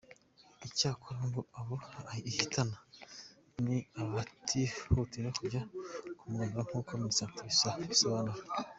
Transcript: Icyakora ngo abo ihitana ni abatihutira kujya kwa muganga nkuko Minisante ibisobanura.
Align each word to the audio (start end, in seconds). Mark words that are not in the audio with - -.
Icyakora 0.67 1.19
ngo 1.27 1.41
abo 1.59 1.75
ihitana 2.29 2.77
ni 3.65 3.77
abatihutira 4.01 5.29
kujya 5.39 5.61
kwa 6.17 6.25
muganga 6.29 6.59
nkuko 6.67 6.91
Minisante 7.01 7.39
ibisobanura. 7.85 8.41